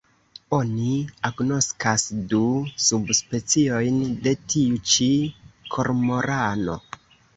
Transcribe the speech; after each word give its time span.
Oni 0.59 0.93
agnoskas 1.29 2.05
du 2.31 2.41
subspeciojn 2.85 4.01
de 4.29 4.35
tiu 4.55 4.81
ĉi 4.95 5.11
kormorano. 5.77 6.79